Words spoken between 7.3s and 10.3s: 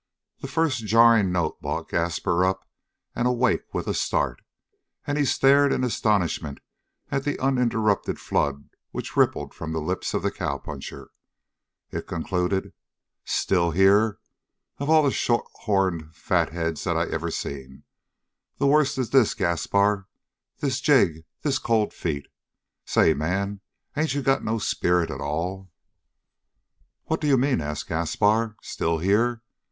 uninterrupted flood which rippled from the lips of